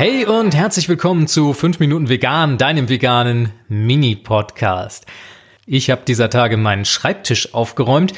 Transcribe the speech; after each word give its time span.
Hey 0.00 0.24
und 0.24 0.54
herzlich 0.54 0.88
willkommen 0.88 1.26
zu 1.26 1.52
5 1.52 1.78
Minuten 1.78 2.08
Vegan, 2.08 2.56
deinem 2.56 2.88
veganen 2.88 3.50
Mini-Podcast. 3.68 5.04
Ich 5.66 5.90
habe 5.90 6.00
dieser 6.08 6.30
Tage 6.30 6.56
meinen 6.56 6.86
Schreibtisch 6.86 7.52
aufgeräumt 7.52 8.14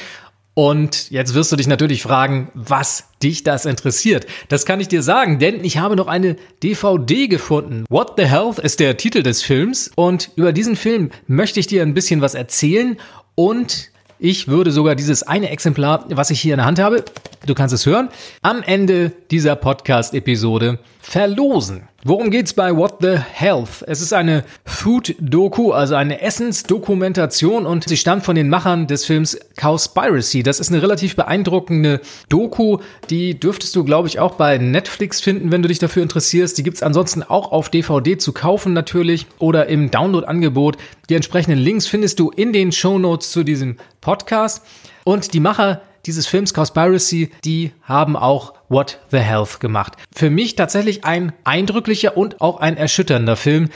und 0.54 1.10
jetzt 1.10 1.34
wirst 1.34 1.50
du 1.50 1.56
dich 1.56 1.66
natürlich 1.66 2.00
fragen, 2.04 2.52
was 2.54 3.08
dich 3.20 3.42
das 3.42 3.66
interessiert. 3.66 4.26
Das 4.48 4.64
kann 4.64 4.78
ich 4.78 4.86
dir 4.86 5.02
sagen, 5.02 5.40
denn 5.40 5.64
ich 5.64 5.78
habe 5.78 5.96
noch 5.96 6.06
eine 6.06 6.36
DVD 6.62 7.26
gefunden. 7.26 7.84
What 7.88 8.12
the 8.16 8.26
Health 8.26 8.60
ist 8.60 8.78
der 8.78 8.96
Titel 8.96 9.24
des 9.24 9.42
Films 9.42 9.90
und 9.96 10.30
über 10.36 10.52
diesen 10.52 10.76
Film 10.76 11.10
möchte 11.26 11.58
ich 11.58 11.66
dir 11.66 11.82
ein 11.82 11.94
bisschen 11.94 12.20
was 12.20 12.36
erzählen 12.36 12.96
und 13.34 13.90
ich 14.20 14.46
würde 14.46 14.70
sogar 14.70 14.94
dieses 14.94 15.24
eine 15.24 15.50
Exemplar, 15.50 16.04
was 16.10 16.30
ich 16.30 16.40
hier 16.40 16.54
in 16.54 16.58
der 16.58 16.66
Hand 16.66 16.78
habe, 16.78 17.04
du 17.46 17.54
kannst 17.54 17.74
es 17.74 17.86
hören, 17.86 18.08
am 18.42 18.62
Ende 18.62 19.12
dieser 19.30 19.56
Podcast-Episode 19.56 20.78
verlosen. 21.00 21.88
Worum 22.04 22.30
geht's 22.30 22.52
bei 22.52 22.76
What 22.76 22.96
the 23.00 23.16
Health? 23.16 23.84
Es 23.86 24.00
ist 24.00 24.12
eine 24.12 24.44
Food-Doku, 24.64 25.70
also 25.70 25.94
eine 25.94 26.20
Essensdokumentation 26.20 27.64
und 27.64 27.88
sie 27.88 27.96
stammt 27.96 28.24
von 28.24 28.34
den 28.34 28.48
Machern 28.48 28.88
des 28.88 29.04
Films 29.04 29.38
Cowspiracy. 29.56 30.42
Das 30.42 30.58
ist 30.58 30.70
eine 30.70 30.82
relativ 30.82 31.14
beeindruckende 31.14 32.00
Doku, 32.28 32.78
die 33.08 33.38
dürftest 33.38 33.76
du, 33.76 33.84
glaube 33.84 34.08
ich, 34.08 34.18
auch 34.18 34.34
bei 34.34 34.58
Netflix 34.58 35.20
finden, 35.20 35.52
wenn 35.52 35.62
du 35.62 35.68
dich 35.68 35.78
dafür 35.78 36.02
interessierst. 36.02 36.58
Die 36.58 36.64
gibt's 36.64 36.82
ansonsten 36.82 37.22
auch 37.22 37.52
auf 37.52 37.68
DVD 37.68 38.18
zu 38.18 38.32
kaufen 38.32 38.72
natürlich 38.72 39.26
oder 39.38 39.66
im 39.66 39.90
Download-Angebot. 39.90 40.78
Die 41.08 41.14
entsprechenden 41.14 41.58
Links 41.58 41.86
findest 41.86 42.18
du 42.18 42.30
in 42.30 42.52
den 42.52 42.72
Show 42.72 42.98
Notes 42.98 43.30
zu 43.30 43.44
diesem 43.44 43.76
Podcast. 44.00 44.64
Und 45.04 45.34
die 45.34 45.40
Macher 45.40 45.82
dieses 46.06 46.26
Films 46.26 46.54
Conspiracy, 46.54 47.30
die 47.44 47.72
haben 47.82 48.16
auch 48.16 48.54
What 48.68 49.00
the 49.10 49.18
Health 49.18 49.60
gemacht. 49.60 49.96
Für 50.14 50.30
mich 50.30 50.56
tatsächlich 50.56 51.04
ein 51.04 51.32
eindrücklicher 51.44 52.16
und 52.16 52.40
auch 52.40 52.60
ein 52.60 52.76
erschütternder 52.76 53.36
Film, 53.36 53.68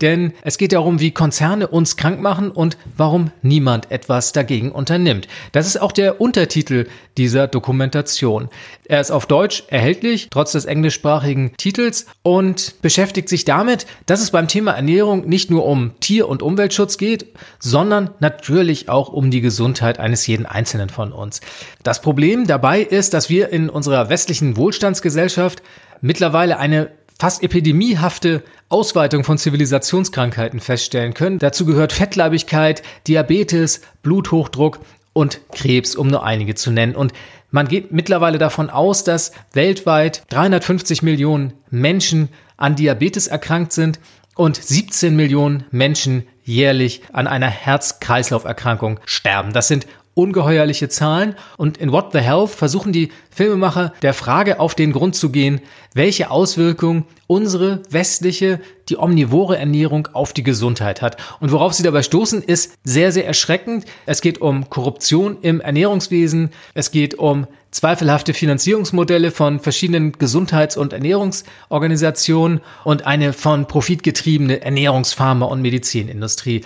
denn 0.00 0.32
es 0.42 0.58
geht 0.58 0.72
darum, 0.72 1.00
wie 1.00 1.10
Konzerne 1.10 1.66
uns 1.66 1.96
krank 1.96 2.20
machen 2.20 2.50
und 2.50 2.76
warum 2.96 3.30
niemand 3.42 3.90
etwas 3.90 4.32
dagegen 4.32 4.70
unternimmt. 4.72 5.28
Das 5.52 5.66
ist 5.66 5.80
auch 5.80 5.92
der 5.92 6.20
Untertitel 6.20 6.86
dieser 7.16 7.48
Dokumentation. 7.48 8.48
Er 8.84 9.00
ist 9.00 9.10
auf 9.10 9.26
Deutsch 9.26 9.64
erhältlich, 9.68 10.28
trotz 10.30 10.52
des 10.52 10.64
englischsprachigen 10.64 11.52
Titels 11.56 12.06
und 12.22 12.80
beschäftigt 12.80 13.28
sich 13.28 13.44
damit, 13.44 13.86
dass 14.06 14.20
es 14.20 14.30
beim 14.30 14.48
Thema 14.48 14.72
Ernährung 14.72 15.28
nicht 15.28 15.50
nur 15.50 15.66
um 15.66 15.98
Tier- 16.00 16.28
und 16.28 16.42
Umweltschutz 16.42 16.96
geht, 16.96 17.26
sondern 17.58 18.10
natürlich 18.20 18.88
auch 18.88 19.08
um 19.08 19.30
die 19.30 19.40
Gesundheit 19.40 19.98
eines 19.98 20.26
jeden 20.26 20.46
Einzelnen 20.46 20.88
von 20.88 21.12
uns. 21.12 21.40
Das 21.82 22.00
Problem 22.00 22.46
dabei 22.46 22.80
ist, 22.82 23.14
dass 23.14 23.28
wir 23.28 23.50
in 23.50 23.68
unserer 23.68 24.08
westlichen 24.08 24.56
Wohlstandsgesellschaft 24.56 25.62
mittlerweile 26.00 26.58
eine 26.58 26.90
fast 27.18 27.42
epidemiehafte 27.42 28.44
Ausweitung 28.68 29.24
von 29.24 29.38
Zivilisationskrankheiten 29.38 30.60
feststellen 30.60 31.14
können. 31.14 31.38
Dazu 31.38 31.66
gehört 31.66 31.92
Fettleibigkeit, 31.92 32.82
Diabetes, 33.06 33.80
Bluthochdruck 34.02 34.80
und 35.12 35.40
Krebs, 35.52 35.96
um 35.96 36.08
nur 36.08 36.24
einige 36.24 36.54
zu 36.54 36.70
nennen. 36.70 36.94
Und 36.94 37.12
man 37.50 37.66
geht 37.66 37.92
mittlerweile 37.92 38.38
davon 38.38 38.70
aus, 38.70 39.04
dass 39.04 39.32
weltweit 39.52 40.22
350 40.28 41.02
Millionen 41.02 41.54
Menschen 41.70 42.28
an 42.56 42.76
Diabetes 42.76 43.26
erkrankt 43.26 43.72
sind 43.72 43.98
und 44.36 44.56
17 44.56 45.16
Millionen 45.16 45.64
Menschen 45.70 46.24
jährlich 46.44 47.02
an 47.12 47.26
einer 47.26 47.48
Herz-Kreislauf-Erkrankung 47.48 49.00
sterben. 49.04 49.52
Das 49.52 49.66
sind 49.66 49.86
ungeheuerliche 50.18 50.88
Zahlen 50.88 51.36
und 51.56 51.78
in 51.78 51.92
What 51.92 52.12
the 52.12 52.18
Health 52.18 52.50
versuchen 52.50 52.92
die 52.92 53.10
Filmemacher 53.30 53.94
der 54.02 54.14
Frage 54.14 54.58
auf 54.58 54.74
den 54.74 54.92
Grund 54.92 55.14
zu 55.14 55.30
gehen, 55.30 55.60
welche 55.94 56.30
Auswirkungen 56.32 57.04
unsere 57.28 57.82
westliche, 57.88 58.58
die 58.88 58.98
omnivore 58.98 59.56
Ernährung 59.58 60.08
auf 60.12 60.32
die 60.32 60.42
Gesundheit 60.42 61.02
hat. 61.02 61.18
Und 61.38 61.52
worauf 61.52 61.72
sie 61.72 61.84
dabei 61.84 62.02
stoßen, 62.02 62.42
ist 62.42 62.72
sehr, 62.82 63.12
sehr 63.12 63.26
erschreckend. 63.26 63.84
Es 64.06 64.20
geht 64.20 64.40
um 64.40 64.68
Korruption 64.68 65.38
im 65.42 65.60
Ernährungswesen, 65.60 66.50
es 66.74 66.90
geht 66.90 67.14
um 67.14 67.46
zweifelhafte 67.70 68.34
Finanzierungsmodelle 68.34 69.30
von 69.30 69.60
verschiedenen 69.60 70.12
Gesundheits- 70.12 70.76
und 70.76 70.92
Ernährungsorganisationen 70.94 72.60
und 72.82 73.06
eine 73.06 73.32
von 73.32 73.66
Profit 73.66 74.02
getriebene 74.02 74.64
Ernährungspharma- 74.64 75.46
und 75.46 75.62
Medizinindustrie. 75.62 76.62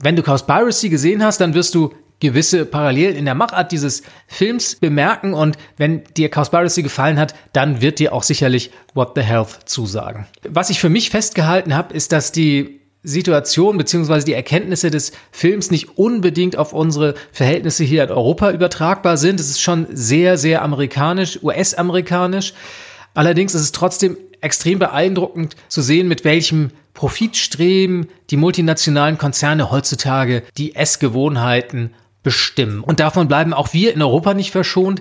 Wenn 0.00 0.16
du 0.16 0.22
Cowspiracy 0.22 0.88
gesehen 0.88 1.22
hast, 1.22 1.40
dann 1.40 1.54
wirst 1.54 1.74
du 1.74 1.92
gewisse 2.20 2.64
Parallelen 2.64 3.16
in 3.16 3.24
der 3.24 3.34
Machart 3.34 3.72
dieses 3.72 4.02
Films 4.26 4.76
bemerken 4.76 5.34
und 5.34 5.56
wenn 5.76 6.04
dir 6.16 6.30
Cowspiracy 6.30 6.82
gefallen 6.82 7.18
hat, 7.18 7.34
dann 7.52 7.82
wird 7.82 7.98
dir 7.98 8.12
auch 8.12 8.22
sicherlich 8.22 8.70
What 8.94 9.12
the 9.14 9.22
Health 9.22 9.60
zusagen. 9.66 10.26
Was 10.48 10.70
ich 10.70 10.80
für 10.80 10.88
mich 10.88 11.10
festgehalten 11.10 11.74
habe, 11.74 11.92
ist, 11.92 12.12
dass 12.12 12.32
die 12.32 12.80
Situation 13.02 13.78
bzw. 13.78 14.24
die 14.24 14.32
Erkenntnisse 14.32 14.90
des 14.90 15.12
Films 15.30 15.70
nicht 15.70 15.96
unbedingt 15.96 16.56
auf 16.56 16.72
unsere 16.72 17.14
Verhältnisse 17.30 17.84
hier 17.84 18.02
in 18.02 18.10
Europa 18.10 18.50
übertragbar 18.50 19.16
sind. 19.16 19.38
Es 19.38 19.48
ist 19.48 19.60
schon 19.60 19.86
sehr, 19.90 20.36
sehr 20.38 20.62
amerikanisch, 20.62 21.38
US-amerikanisch. 21.42 22.52
Allerdings 23.14 23.54
ist 23.54 23.62
es 23.62 23.72
trotzdem 23.72 24.16
extrem 24.40 24.78
beeindruckend 24.78 25.54
zu 25.68 25.82
sehen, 25.82 26.08
mit 26.08 26.24
welchem 26.24 26.70
Profitstreben 26.94 28.08
die 28.30 28.36
multinationalen 28.36 29.18
Konzerne 29.18 29.70
heutzutage 29.70 30.42
die 30.56 30.74
Essgewohnheiten 30.74 31.94
bestimmen. 32.26 32.80
Und 32.80 32.98
davon 32.98 33.28
bleiben 33.28 33.54
auch 33.54 33.72
wir 33.72 33.94
in 33.94 34.02
Europa 34.02 34.34
nicht 34.34 34.50
verschont, 34.50 35.00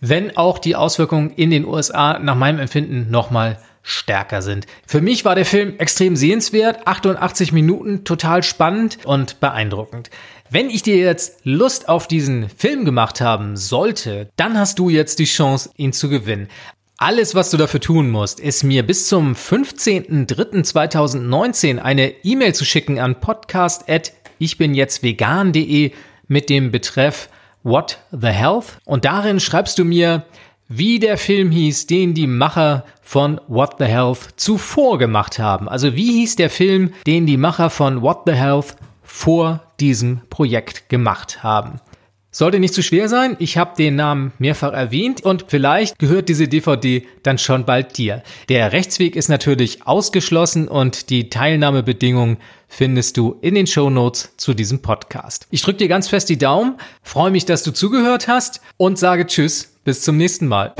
wenn 0.00 0.36
auch 0.36 0.60
die 0.60 0.76
Auswirkungen 0.76 1.30
in 1.30 1.50
den 1.50 1.64
USA 1.64 2.20
nach 2.20 2.36
meinem 2.36 2.60
Empfinden 2.60 3.10
nochmal 3.10 3.58
stärker 3.82 4.40
sind. 4.40 4.68
Für 4.86 5.00
mich 5.00 5.24
war 5.24 5.34
der 5.34 5.46
Film 5.46 5.74
extrem 5.78 6.14
sehenswert, 6.14 6.86
88 6.86 7.50
Minuten, 7.50 8.04
total 8.04 8.44
spannend 8.44 8.98
und 9.04 9.40
beeindruckend. 9.40 10.10
Wenn 10.48 10.70
ich 10.70 10.84
dir 10.84 10.96
jetzt 10.96 11.40
Lust 11.42 11.88
auf 11.88 12.06
diesen 12.06 12.48
Film 12.50 12.84
gemacht 12.84 13.20
haben 13.20 13.56
sollte, 13.56 14.28
dann 14.36 14.56
hast 14.56 14.78
du 14.78 14.90
jetzt 14.90 15.18
die 15.18 15.24
Chance, 15.24 15.70
ihn 15.76 15.92
zu 15.92 16.08
gewinnen. 16.08 16.46
Alles, 16.98 17.34
was 17.34 17.50
du 17.50 17.56
dafür 17.56 17.80
tun 17.80 18.10
musst, 18.10 18.38
ist 18.38 18.62
mir 18.62 18.86
bis 18.86 19.08
zum 19.08 19.32
15.03.2019 19.32 21.78
eine 21.78 22.10
E-Mail 22.22 22.54
zu 22.54 22.64
schicken 22.64 23.00
an 23.00 23.20
podcast.ichbinjetztvegan.de 23.20 25.90
mit 26.30 26.48
dem 26.48 26.70
Betreff 26.70 27.28
What 27.62 27.98
the 28.12 28.28
Health 28.28 28.78
und 28.86 29.04
darin 29.04 29.40
schreibst 29.40 29.78
du 29.78 29.84
mir, 29.84 30.24
wie 30.68 31.00
der 31.00 31.18
Film 31.18 31.50
hieß, 31.50 31.88
den 31.88 32.14
die 32.14 32.28
Macher 32.28 32.84
von 33.02 33.40
What 33.48 33.74
the 33.78 33.86
Health 33.86 34.28
zuvor 34.36 34.98
gemacht 34.98 35.40
haben. 35.40 35.68
Also 35.68 35.96
wie 35.96 36.12
hieß 36.12 36.36
der 36.36 36.48
Film, 36.48 36.94
den 37.06 37.26
die 37.26 37.36
Macher 37.36 37.68
von 37.68 38.00
What 38.00 38.20
the 38.26 38.32
Health 38.32 38.76
vor 39.02 39.60
diesem 39.80 40.20
Projekt 40.30 40.88
gemacht 40.88 41.42
haben. 41.42 41.80
Sollte 42.32 42.60
nicht 42.60 42.74
zu 42.74 42.82
schwer 42.82 43.08
sein, 43.08 43.36
ich 43.40 43.58
habe 43.58 43.76
den 43.76 43.96
Namen 43.96 44.32
mehrfach 44.38 44.72
erwähnt 44.72 45.22
und 45.22 45.46
vielleicht 45.48 45.98
gehört 45.98 46.28
diese 46.28 46.46
DVD 46.46 47.04
dann 47.24 47.38
schon 47.38 47.64
bald 47.64 47.98
dir. 47.98 48.22
Der 48.48 48.72
Rechtsweg 48.72 49.16
ist 49.16 49.28
natürlich 49.28 49.84
ausgeschlossen 49.84 50.68
und 50.68 51.10
die 51.10 51.28
Teilnahmebedingungen 51.28 52.36
findest 52.68 53.16
du 53.16 53.36
in 53.40 53.56
den 53.56 53.66
Show 53.66 53.90
Notes 53.90 54.32
zu 54.36 54.54
diesem 54.54 54.80
Podcast. 54.80 55.48
Ich 55.50 55.62
drücke 55.62 55.78
dir 55.78 55.88
ganz 55.88 56.08
fest 56.08 56.28
die 56.28 56.38
Daumen, 56.38 56.76
freue 57.02 57.32
mich, 57.32 57.46
dass 57.46 57.64
du 57.64 57.72
zugehört 57.72 58.28
hast 58.28 58.60
und 58.76 58.96
sage 58.96 59.26
Tschüss, 59.26 59.74
bis 59.82 60.02
zum 60.02 60.16
nächsten 60.16 60.46
Mal. 60.46 60.72